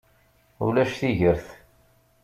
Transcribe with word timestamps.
Ulac 0.65 0.91
tigert. 0.99 1.47